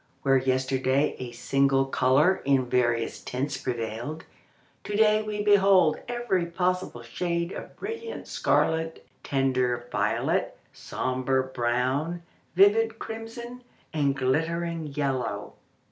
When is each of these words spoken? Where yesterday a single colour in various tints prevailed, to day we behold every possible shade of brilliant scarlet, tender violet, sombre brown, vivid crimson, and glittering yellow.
Where 0.23 0.37
yesterday 0.39 1.15
a 1.19 1.31
single 1.31 1.85
colour 1.85 2.41
in 2.43 2.65
various 2.65 3.21
tints 3.23 3.55
prevailed, 3.57 4.23
to 4.83 4.95
day 4.95 5.21
we 5.21 5.43
behold 5.43 5.99
every 6.07 6.47
possible 6.47 7.03
shade 7.03 7.51
of 7.51 7.75
brilliant 7.75 8.27
scarlet, 8.27 9.05
tender 9.23 9.87
violet, 9.91 10.57
sombre 10.73 11.43
brown, 11.43 12.23
vivid 12.55 12.97
crimson, 12.97 13.63
and 13.93 14.17
glittering 14.17 14.87
yellow. 14.87 15.53